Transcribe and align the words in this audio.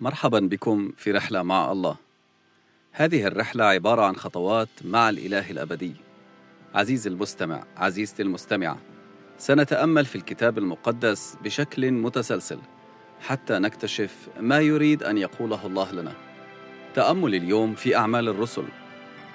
مرحبا 0.00 0.40
بكم 0.40 0.92
في 0.96 1.12
رحلة 1.12 1.42
مع 1.42 1.72
الله. 1.72 1.96
هذه 2.92 3.26
الرحلة 3.26 3.64
عبارة 3.64 4.02
عن 4.02 4.16
خطوات 4.16 4.68
مع 4.84 5.08
الإله 5.08 5.50
الأبدي. 5.50 5.92
عزيزي 6.74 7.10
المستمع، 7.10 7.64
عزيزتي 7.76 8.22
المستمعة، 8.22 8.78
سنتأمل 9.38 10.04
في 10.04 10.16
الكتاب 10.16 10.58
المقدس 10.58 11.36
بشكل 11.44 11.90
متسلسل 11.90 12.58
حتى 13.20 13.58
نكتشف 13.58 14.28
ما 14.40 14.60
يريد 14.60 15.02
أن 15.02 15.18
يقوله 15.18 15.66
الله 15.66 15.92
لنا. 15.92 16.12
تأمل 16.94 17.34
اليوم 17.34 17.74
في 17.74 17.96
أعمال 17.96 18.28
الرسل 18.28 18.64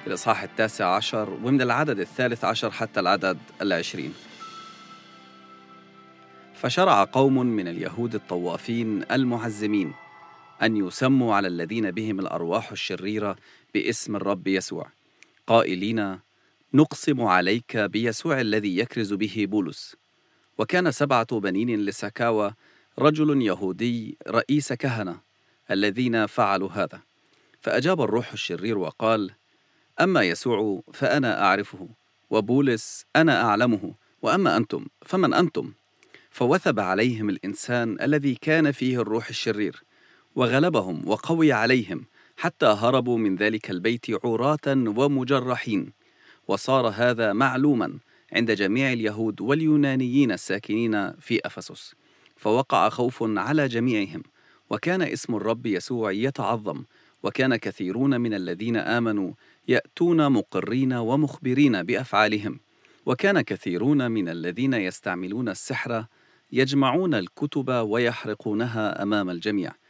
في 0.02 0.07
الإصحاح 0.07 0.43
التاسع 0.43 0.96
عشر 0.96 1.30
ومن 1.43 1.62
العدد 1.62 1.99
الثالث 1.99 2.46
عشر 2.46 2.71
حتى 2.71 2.99
العدد 2.99 3.38
العشرين. 3.62 4.13
فشرع 6.55 7.04
قوم 7.04 7.46
من 7.46 7.68
اليهود 7.68 8.16
الطوافين 8.16 9.04
المعزمين 9.12 9.93
أن 10.63 10.77
يسموا 10.77 11.35
على 11.35 11.47
الذين 11.47 11.91
بهم 11.91 12.20
الأرواح 12.20 12.71
الشريرة 12.71 13.35
باسم 13.73 14.15
الرب 14.15 14.47
يسوع. 14.47 14.91
قائلين 15.47 16.20
نقسم 16.73 17.21
عليك 17.21 17.77
بيسوع 17.77 18.41
الذي 18.41 18.77
يكرز 18.77 19.13
به 19.13 19.47
بولس. 19.49 19.95
وكان 20.57 20.91
سبعة 20.91 21.39
بنين 21.39 21.85
لسكاوى 21.85 22.53
رجل 22.99 23.41
يهودي 23.41 24.17
رئيس 24.27 24.73
كهنة 24.73 25.20
الذين 25.71 26.25
فعلوا 26.25 26.70
هذا. 26.70 27.01
فأجاب 27.62 28.01
الروح 28.01 28.31
الشرير 28.34 28.77
وقال 28.77 29.31
أما 30.01 30.21
يسوع 30.23 30.81
فأنا 30.93 31.43
أعرفه 31.43 31.90
وبولس 32.29 33.05
أنا 33.15 33.43
أعلمه 33.43 33.93
وأما 34.21 34.57
أنتم 34.57 34.85
فمن 35.05 35.34
أنتم؟ 35.34 35.73
فوثب 36.31 36.79
عليهم 36.79 37.29
الإنسان 37.29 37.98
الذي 38.01 38.35
كان 38.35 38.71
فيه 38.71 39.01
الروح 39.01 39.29
الشرير. 39.29 39.84
وغلبهم 40.35 41.01
وقوي 41.07 41.51
عليهم 41.51 42.05
حتى 42.37 42.65
هربوا 42.65 43.18
من 43.18 43.35
ذلك 43.35 43.71
البيت 43.71 44.05
عراة 44.26 44.68
ومجرحين. 44.68 45.93
وصار 46.48 46.87
هذا 46.87 47.34
معلوما 47.34 47.99
عند 48.34 48.52
جميع 48.52 48.93
اليهود 48.93 49.41
واليونانيين 49.41 50.32
الساكنين 50.32 51.12
في 51.12 51.40
أفسس. 51.46 51.96
فوقع 52.37 52.90
خوف 52.90 53.24
على 53.24 53.68
جميعهم 53.68 54.24
وكان 54.70 55.02
اسم 55.02 55.35
الرب 55.35 55.65
يسوع 55.65 56.12
يتعظم 56.12 56.84
وكان 57.24 57.55
كثيرون 57.55 58.21
من 58.21 58.34
الذين 58.34 58.77
آمنوا 58.77 59.32
يأتون 59.68 60.32
مقرين 60.32 60.93
ومخبرين 60.93 61.84
بأفعالهم. 61.84 62.59
وكان 63.05 63.41
كثيرون 63.41 64.12
من 64.12 64.29
الذين 64.29 64.74
يستعملون 64.74 65.50
السحر 65.50 66.06
يجمعون 66.52 67.13
الكتب 67.13 67.69
ويحرقونها 67.69 69.03
أمام 69.03 69.29
الجميع. 69.29 69.81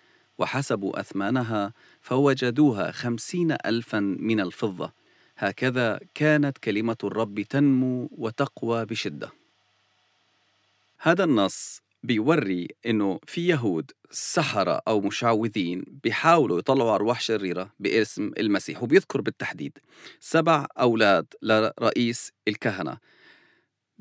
وحسبوا 0.41 0.99
أثمانها 0.99 1.73
فوجدوها 2.01 2.91
خمسين 2.91 3.51
ألفا 3.65 3.99
من 3.99 4.39
الفضة. 4.39 4.91
هكذا 5.37 5.99
كانت 6.15 6.57
كلمة 6.57 6.97
الرب 7.03 7.41
تنمو 7.41 8.09
وتقوى 8.17 8.85
بشدة. 8.85 9.31
هذا 10.99 11.23
النص 11.23 11.81
بيوري 12.03 12.67
إنه 12.85 13.19
في 13.27 13.47
يهود 13.47 13.91
سحرة 14.11 14.81
أو 14.87 15.01
مشعوذين 15.01 15.83
بيحاولوا 16.03 16.59
يطلعوا 16.59 16.95
أرواح 16.95 17.21
شريرة 17.21 17.69
باسم 17.79 18.31
المسيح 18.37 18.83
وبيذكر 18.83 19.21
بالتحديد 19.21 19.77
سبع 20.19 20.65
أولاد 20.79 21.25
لرئيس 21.41 22.31
الكهنة. 22.47 22.97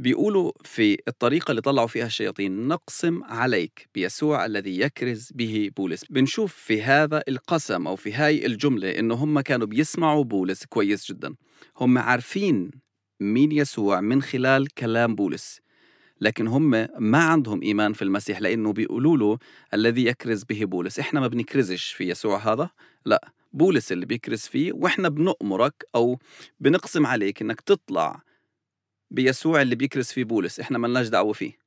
بيقولوا 0.00 0.52
في 0.64 0.98
الطريقة 1.08 1.50
اللي 1.50 1.60
طلعوا 1.62 1.86
فيها 1.86 2.06
الشياطين 2.06 2.68
نقسم 2.68 3.24
عليك 3.24 3.88
بيسوع 3.94 4.46
الذي 4.46 4.80
يكرز 4.80 5.32
به 5.34 5.70
بولس. 5.76 6.04
بنشوف 6.10 6.54
في 6.54 6.82
هذا 6.82 7.22
القسم 7.28 7.86
أو 7.86 7.96
في 7.96 8.12
هاي 8.12 8.46
الجملة 8.46 8.98
إنه 8.98 9.14
هم 9.14 9.40
كانوا 9.40 9.66
بيسمعوا 9.66 10.24
بولس 10.24 10.64
كويس 10.64 11.12
جدا. 11.12 11.34
هم 11.80 11.98
عارفين 11.98 12.70
مين 13.20 13.52
يسوع 13.52 14.00
من 14.00 14.22
خلال 14.22 14.74
كلام 14.74 15.14
بولس 15.14 15.60
لكن 16.20 16.46
هم 16.46 16.70
ما 16.98 17.18
عندهم 17.18 17.62
إيمان 17.62 17.92
في 17.92 18.02
المسيح 18.02 18.40
لأنه 18.40 18.72
بيقولوا 18.72 19.16
له 19.16 19.38
الذي 19.74 20.06
يكرز 20.06 20.44
به 20.44 20.64
بولس. 20.64 20.98
إحنا 20.98 21.20
ما 21.20 21.28
بنكرزش 21.28 21.92
في 21.92 22.08
يسوع 22.08 22.52
هذا 22.52 22.70
لا. 23.04 23.32
بولس 23.52 23.92
اللي 23.92 24.06
بيكرز 24.06 24.40
فيه 24.40 24.72
وإحنا 24.72 25.08
بنأمرك 25.08 25.84
أو 25.94 26.18
بنقسم 26.60 27.06
عليك 27.06 27.42
إنك 27.42 27.60
تطلع 27.60 28.22
بيسوع 29.10 29.62
اللي 29.62 29.74
بيكرز 29.74 30.06
فيه 30.06 30.24
بولس 30.24 30.60
إحنا 30.60 30.78
ملناش 30.78 31.08
دعوة 31.08 31.32
فيه. 31.32 31.58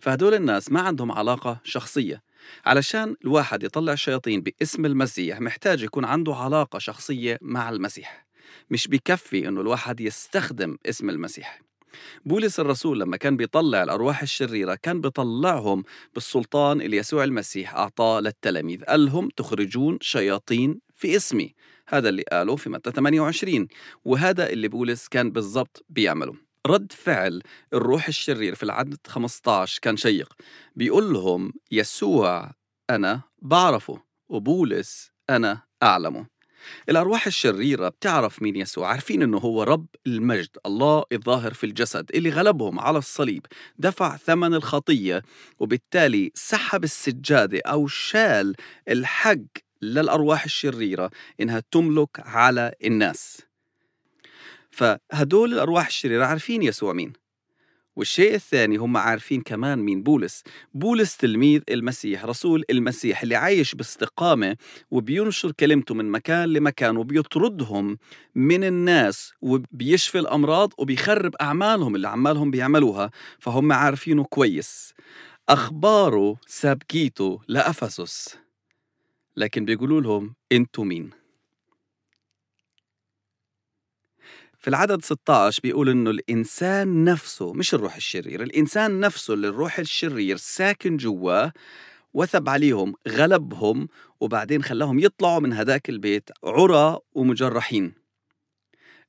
فهدول 0.00 0.34
الناس 0.34 0.72
ما 0.72 0.80
عندهم 0.80 1.12
علاقة 1.12 1.60
شخصية 1.64 2.22
علشان 2.66 3.16
الواحد 3.24 3.62
يطلع 3.62 3.92
الشياطين 3.92 4.40
باسم 4.40 4.86
المسيح 4.86 5.40
محتاج 5.40 5.82
يكون 5.82 6.04
عنده 6.04 6.34
علاقة 6.34 6.78
شخصية 6.78 7.38
مع 7.42 7.70
المسيح 7.70 8.26
مش 8.70 8.88
بكفي 8.88 9.48
إنه 9.48 9.60
الواحد 9.60 10.00
يستخدم 10.00 10.78
اسم 10.86 11.10
المسيح. 11.10 11.60
بولس 12.24 12.60
الرسول 12.60 13.00
لما 13.00 13.16
كان 13.16 13.36
بيطلع 13.36 13.82
الأرواح 13.82 14.22
الشريرة 14.22 14.74
كان 14.74 15.00
بيطلعهم 15.00 15.84
بالسلطان 16.14 16.80
اللي 16.80 16.96
يسوع 16.96 17.24
المسيح 17.24 17.74
أعطاه 17.74 18.20
للتلاميذ 18.20 18.84
قال 18.84 19.04
لهم 19.04 19.28
تخرجون 19.28 19.98
شياطين 20.00 20.80
في 20.96 21.16
اسمي. 21.16 21.54
هذا 21.88 22.08
اللي 22.08 22.22
قاله 22.32 22.56
في 22.56 22.70
متى 22.70 22.90
28 22.90 23.68
وهذا 24.04 24.50
اللي 24.50 24.68
بولس 24.68 25.08
كان 25.08 25.30
بالضبط 25.30 25.84
بيعمله. 25.88 26.47
رد 26.66 26.92
فعل 26.92 27.42
الروح 27.74 28.08
الشرير 28.08 28.54
في 28.54 28.62
العدد 28.62 28.98
15 29.06 29.78
كان 29.82 29.96
شيق. 29.96 30.32
بيقول 30.76 31.12
لهم 31.12 31.52
يسوع 31.70 32.52
أنا 32.90 33.22
بعرفه 33.42 34.02
وبولس 34.28 35.10
أنا 35.30 35.62
أعلمه. 35.82 36.26
الأرواح 36.88 37.26
الشريرة 37.26 37.88
بتعرف 37.88 38.42
مين 38.42 38.56
يسوع 38.56 38.88
عارفين 38.88 39.22
أنه 39.22 39.38
هو 39.38 39.62
رب 39.62 39.86
المجد 40.06 40.56
الله 40.66 41.04
الظاهر 41.12 41.54
في 41.54 41.64
الجسد 41.64 42.10
اللي 42.14 42.30
غلبهم 42.30 42.80
على 42.80 42.98
الصليب 42.98 43.46
دفع 43.78 44.16
ثمن 44.16 44.54
الخطية 44.54 45.22
وبالتالي 45.58 46.32
سحب 46.34 46.84
السجادة 46.84 47.60
أو 47.66 47.86
شال 47.86 48.54
الحق 48.88 49.36
للأرواح 49.82 50.44
الشريرة 50.44 51.10
إنها 51.40 51.62
تملك 51.70 52.10
على 52.20 52.74
الناس. 52.84 53.47
فهدول 54.70 55.52
الأرواح 55.54 55.86
الشريرة 55.86 56.24
عارفين 56.24 56.62
يسوع 56.62 56.92
مين. 56.92 57.12
والشيء 57.96 58.34
الثاني 58.34 58.76
هم 58.76 58.96
عارفين 58.96 59.40
كمان 59.40 59.78
مين 59.78 60.02
بولس. 60.02 60.42
بولس 60.74 61.16
تلميذ 61.16 61.62
المسيح 61.70 62.24
رسول 62.24 62.64
المسيح 62.70 63.22
اللي 63.22 63.36
عايش 63.36 63.74
باستقامة 63.74 64.56
وبينشر 64.90 65.52
كلمته 65.52 65.94
من 65.94 66.10
مكان 66.10 66.48
لمكان 66.52 66.96
وبيطردهم 66.96 67.98
من 68.34 68.64
الناس 68.64 69.32
وبيشفي 69.42 70.18
الأمراض 70.18 70.72
وبيخرب 70.78 71.34
أعمالهم 71.36 71.96
اللي 71.96 72.08
عمالهم 72.08 72.50
بيعملوها. 72.50 73.10
فهم 73.38 73.72
عارفينه 73.72 74.24
كويس. 74.24 74.94
أخباره 75.48 76.36
سابقيته 76.46 77.40
لأفسس. 77.48 78.36
لكن 79.36 79.64
بيقولوا 79.64 80.00
لهم 80.00 80.34
أنتوا 80.52 80.84
مين؟ 80.84 81.17
في 84.58 84.68
العدد 84.68 85.04
16 85.04 85.60
بيقول 85.62 85.88
إنه 85.88 86.10
الإنسان 86.10 87.04
نفسه 87.04 87.52
مش 87.52 87.74
الروح 87.74 87.96
الشرير 87.96 88.42
الإنسان 88.42 89.00
نفسه 89.00 89.34
اللي 89.34 89.48
الروح 89.48 89.78
الشرير 89.78 90.36
ساكن 90.36 90.96
جواه 90.96 91.52
وثب 92.14 92.48
عليهم 92.48 92.94
غلبهم 93.08 93.88
وبعدين 94.20 94.62
خلاهم 94.62 94.98
يطلعوا 94.98 95.40
من 95.40 95.52
هداك 95.52 95.88
البيت 95.88 96.30
عرى 96.44 96.98
ومجرحين. 97.12 97.94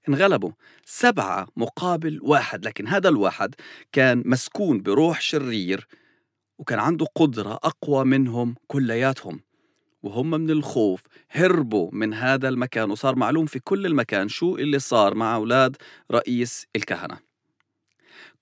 انغلبوا. 0.10 0.52
سبعة 0.86 1.48
مقابل 1.58 2.20
واحد 2.22 2.66
لكن 2.66 2.88
هذا 2.88 3.10
الواحد 3.10 3.56
كان 3.92 4.24
مسكون 4.26 4.82
بروح 4.82 5.22
شرير 5.22 5.88
وكان 6.60 6.80
عنده 6.80 7.06
قدرة 7.16 7.54
أقوى 7.54 8.06
منهم 8.06 8.56
كلياتهم. 8.68 9.40
وهم 10.04 10.30
من 10.30 10.50
الخوف 10.50 11.02
هربوا 11.30 11.90
من 11.94 12.14
هذا 12.14 12.50
المكان 12.50 12.92
وصار 12.92 13.16
معلوم 13.16 13.46
في 13.46 13.60
كل 13.60 13.86
المكان 13.86 14.28
شو 14.28 14.56
اللي 14.56 14.80
صار 14.80 15.16
مع 15.16 15.36
أولاد 15.36 15.78
رئيس 16.12 16.68
الكهنة. 16.76 17.18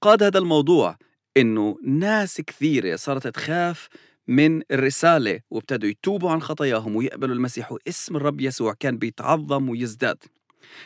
قاد 0.01 0.23
هذا 0.23 0.39
الموضوع 0.39 0.97
إنه 1.37 1.77
ناس 1.83 2.41
كثيرة 2.41 2.95
صارت 2.95 3.27
تخاف 3.27 3.87
من 4.27 4.61
الرسالة 4.71 5.39
وابتدوا 5.49 5.89
يتوبوا 5.89 6.31
عن 6.31 6.41
خطاياهم 6.41 6.95
ويقبلوا 6.95 7.35
المسيح 7.35 7.71
واسم 7.71 8.15
الرب 8.15 8.41
يسوع 8.41 8.73
كان 8.73 8.97
بيتعظم 8.97 9.69
ويزداد. 9.69 10.17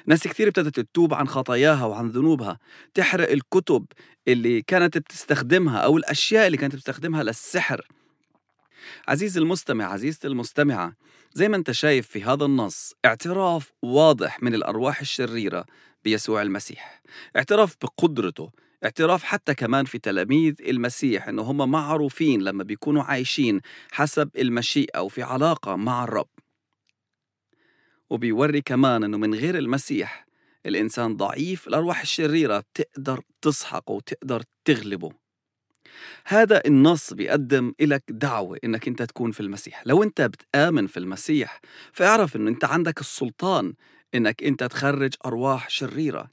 ناس 0.06 0.27
كثير 0.27 0.47
ابتدت 0.47 0.79
تتوب 0.79 1.13
عن 1.13 1.27
خطاياها 1.27 1.85
وعن 1.85 2.07
ذنوبها. 2.07 2.59
تحرق 2.94 3.31
الكتب 3.31 3.85
اللي 4.27 4.62
كانت 4.62 4.97
بتستخدمها 4.97 5.77
أو 5.77 5.97
الأشياء 5.97 6.47
اللي 6.47 6.57
كانت 6.57 6.75
بتستخدمها 6.75 7.24
للسحر. 7.24 7.88
عزيزي 9.07 9.39
المستمع 9.39 9.86
عزيزتي 9.86 10.28
المستمعة 10.28 10.94
زي 11.33 11.50
ما 11.50 11.57
انت 11.57 11.72
شايف 11.72 12.07
في 12.07 12.24
هذا 12.24 12.45
النص 12.45 12.94
اعتراف 13.06 13.72
واضح 13.81 14.44
من 14.44 14.54
الأرواح 14.56 15.00
الشريرة 15.01 15.66
بيسوع 16.04 16.42
المسيح. 16.42 17.01
اعتراف 17.36 17.75
بقدرته 17.81 18.51
اعتراف 18.83 19.24
حتى 19.24 19.54
كمان 19.56 19.86
في 19.86 20.00
تلاميذ 20.00 20.56
المسيح 20.62 21.28
إنه 21.28 21.42
هم 21.42 21.72
معروفين 21.72 22.42
لما 22.42 22.63
بيكونوا 22.63 23.04
عايشين 23.04 23.62
حسب 23.92 24.30
المشيئة 24.38 25.00
وفي 25.00 25.24
علاقة 25.24 25.75
مع 25.75 26.04
الرب. 26.04 26.30
وبيوري 28.10 28.62
كمان 28.62 29.04
إنه 29.04 29.18
من 29.18 29.34
غير 29.36 29.57
المسيح 29.57 30.25
الإنسان 30.66 31.18
ضعيف 31.18 31.68
الأرواح 31.68 32.01
الشريرة 32.01 32.60
بتقدر 32.60 33.22
تسحقه 33.42 33.92
وتقدر 33.92 34.44
تغلبه. 34.66 35.20
هذا 36.25 36.62
النص 36.66 37.13
بيقدم 37.13 37.74
لك 37.81 38.04
دعوة 38.10 38.57
إنك 38.63 38.88
أنت 38.88 39.01
تكون 39.01 39.31
في 39.31 39.39
المسيح. 39.39 39.83
لو 39.86 40.04
أنت 40.04 40.22
بتآمن 40.22 40.88
في 40.88 40.98
المسيح 40.98 41.62
فاعرف 41.94 42.36
إنه 42.36 42.50
أنت 42.50 42.66
عندك 42.66 43.00
السلطان 43.00 43.74
إنك 44.16 44.44
أنت 44.44 44.63
تخرج 44.63 45.13
أرواح 45.25 45.69
شريرة. 45.69 46.28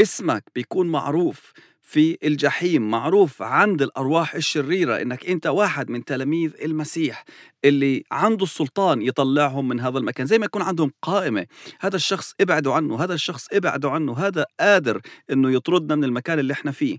اسمك 0.00 0.44
بيكون 0.54 0.88
معروف 0.88 1.52
في 1.82 2.18
الجحيم 2.24 2.90
معروف 2.90 3.42
عند 3.42 3.82
الأرواح 3.82 4.34
الشريرة 4.34 5.02
إنك 5.02 5.26
أنت 5.26 5.46
واحد 5.46 5.90
من 5.90 6.04
تلاميذ 6.04 6.52
المسيح 6.64 7.24
اللي 7.64 8.04
عنده 8.12 8.44
السلطان 8.44 9.02
يطلعهم 9.02 9.68
من 9.68 9.80
هذا 9.80 9.98
المكان 9.98 10.26
زي 10.26 10.38
ما 10.38 10.44
يكون 10.44 10.62
عندهم 10.62 10.92
قائمة. 11.02 11.46
هذا 11.80 11.96
الشخص 11.96 12.34
ابعدوا 12.40 12.74
عنه 12.74 13.04
هذا 13.04 13.14
الشخص 13.14 13.46
ابعدوا 13.52 13.90
عنه 13.90 14.18
هذا 14.18 14.46
قادر 14.60 15.00
إنه 15.30 15.50
يطردنا 15.52 15.94
من 15.96 16.04
المكان 16.04 16.38
اللي 16.38 16.52
إحنا 16.52 16.70
فيه. 16.70 16.98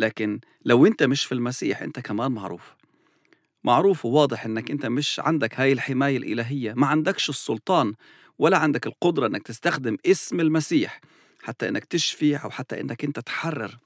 لكن 0.00 0.40
لو 0.64 0.86
أنت 0.86 1.02
مش 1.02 1.24
في 1.24 1.32
المسيح 1.32 1.82
أنت 1.82 2.00
كمان 2.00 2.32
معروف. 2.32 2.74
معروف 3.64 4.04
وواضح 4.04 4.44
إنك 4.44 4.70
أنت 4.70 4.86
مش 4.86 5.20
عندك 5.20 5.60
هاي 5.60 5.72
الحماية 5.72 6.16
الإلهية. 6.16 6.72
ما 6.76 6.86
عندكش 6.86 7.28
السلطان 7.28 7.94
ولا 8.38 8.58
عندك 8.58 8.86
القدرة 8.86 9.26
إنك 9.26 9.42
تستخدم 9.42 9.96
اسم 10.06 10.40
المسيح 10.40 11.00
حتى 11.42 11.68
إنك 11.68 11.84
تشفي 11.84 12.36
أو 12.36 12.50
حتى 12.50 12.80
إنك 12.80 13.04
أنت 13.04 13.20
تحرر. 13.20 13.78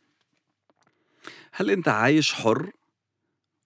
هل 1.53 1.71
أنت 1.71 1.89
عايش 1.89 2.33
حر 2.33 2.71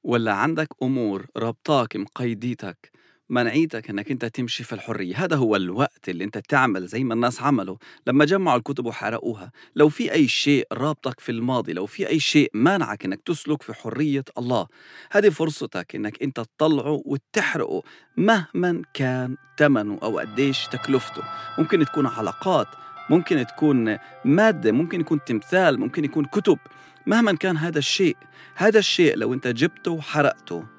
ولا 0.05 0.33
عندك 0.33 0.69
أمور 0.83 1.27
ربطاك 1.37 1.97
مقيديتك 1.97 2.91
منعيتك 3.31 3.91
إنك 3.91 4.11
أنت 4.11 4.25
تمشي 4.25 4.65
في 4.65 4.73
الحرية. 4.73 5.25
هذا 5.25 5.37
هو 5.37 5.57
الوقت 5.57 6.09
اللي 6.09 6.25
أنت 6.25 6.39
تعمل 6.39 6.87
زي 6.87 7.05
ما 7.05 7.15
الناس 7.15 7.43
عملوا 7.43 7.77
لما 8.07 8.25
جمعوا 8.25 8.59
الكتب 8.59 8.87
وحرقوها. 8.87 9.53
لو 9.77 9.89
في 9.89 10.13
أي 10.13 10.29
شيء 10.29 10.67
رابطك 10.73 11.21
في 11.21 11.33
الماضي 11.33 11.73
لو 11.73 11.87
في 11.87 12.09
أي 12.09 12.21
شيء 12.21 12.51
مانعك 12.55 13.05
إنك 13.05 13.21
تسلك 13.21 13.63
في 13.63 13.75
حرية 13.75 14.25
الله 14.39 14.67
هذه 15.11 15.29
فرصتك 15.29 15.95
إنك 15.95 16.23
أنت 16.23 16.41
تطلعه 16.41 17.03
وتحرقه 17.05 17.83
مهما 18.17 18.83
كان 18.95 19.37
ثمنه 19.59 19.99
أو 20.03 20.19
قديش 20.19 20.67
تكلفته. 20.67 21.23
ممكن 21.59 21.85
تكون 21.85 22.07
علاقات 22.07 22.69
ممكن 23.11 23.47
تكون 23.47 23.99
مادة 24.25 24.73
ممكن 24.73 25.01
يكون 25.01 25.25
تمثال 25.25 25.81
ممكن 25.81 26.05
يكون 26.05 26.25
كتب. 26.25 26.59
مهما 27.07 27.33
كان 27.33 27.57
هذا 27.57 27.79
الشيء 27.79 28.17
هذا 28.55 28.79
الشيء 28.79 29.17
لو 29.17 29.35
أنت 29.35 29.47
جبته 29.47 29.91
وحرقته 29.91 30.78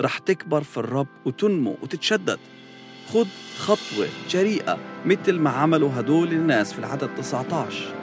رح 0.00 0.18
تكبر 0.18 0.62
في 0.62 0.76
الرب 0.76 1.06
وتنمو 1.24 1.76
وتتشدد. 1.82 2.38
خد 3.12 3.26
خطوة 3.58 4.08
جريئة 4.30 4.78
مثل 5.06 5.38
ما 5.38 5.50
عملوا 5.50 5.90
هدول 5.94 6.32
الناس 6.32 6.72
في 6.72 6.78
العدد 6.78 7.10
19 7.16 7.94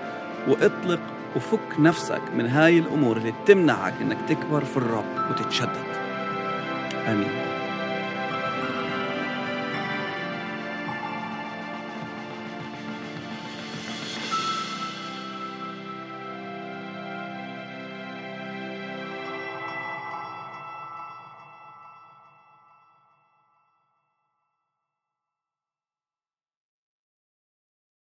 واطلق 0.48 1.00
وفك 1.36 1.80
نفسك 1.80 2.22
من 2.36 2.48
هاي 2.48 2.80
الأمور 2.80 3.18
اللي 3.18 3.34
بتمنعك 3.44 3.94
إنك 4.02 4.18
تكبر 4.30 4.66
في 4.66 4.78
الرب 4.78 5.32
وتتشدد. 5.32 5.92
آمين. 7.08 7.51